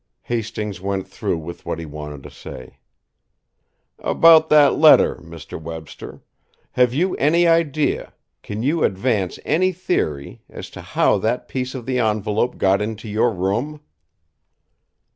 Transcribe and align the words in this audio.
Hastings 0.23 0.81
went 0.81 1.07
through 1.07 1.37
with 1.37 1.63
what 1.63 1.77
he 1.77 1.85
wanted 1.85 2.23
to 2.23 2.31
say: 2.31 2.79
"About 3.99 4.49
that 4.49 4.73
letter, 4.73 5.17
Mr. 5.17 5.61
Webster: 5.61 6.23
have 6.71 6.91
you 6.91 7.15
any 7.17 7.47
idea, 7.47 8.11
can 8.41 8.63
you 8.63 8.83
advance 8.83 9.37
any 9.45 9.71
theory, 9.71 10.41
as 10.49 10.71
to 10.71 10.81
how 10.81 11.19
that 11.19 11.47
piece 11.47 11.75
of 11.75 11.85
the 11.85 11.99
envelope 11.99 12.57
got 12.57 12.81
into 12.81 13.07
your 13.07 13.29
room?" 13.31 13.79